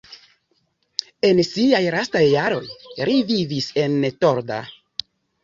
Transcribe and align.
En 1.29 1.41
siaj 1.47 1.81
lastaj 1.97 2.23
jaroj 2.31 2.63
li 3.11 3.19
vivis 3.35 3.69
en 3.85 4.01
Torda. 4.27 4.61